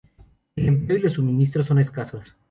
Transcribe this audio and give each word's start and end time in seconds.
El 0.55 0.67
empleo 0.67 0.97
y 0.97 1.01
los 1.01 1.13
suministros 1.13 1.67
son 1.67 1.77
escasos. 1.77 2.33